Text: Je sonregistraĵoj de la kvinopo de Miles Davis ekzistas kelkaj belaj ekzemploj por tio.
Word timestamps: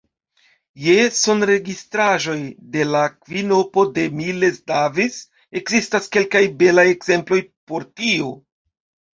Je 0.83 0.93
sonregistraĵoj 1.17 2.37
de 2.77 2.87
la 2.95 3.01
kvinopo 3.17 3.83
de 3.99 4.05
Miles 4.21 4.57
Davis 4.73 5.21
ekzistas 5.63 6.11
kelkaj 6.19 6.43
belaj 6.65 6.89
ekzemploj 6.97 7.43
por 7.69 7.87
tio. 8.03 8.33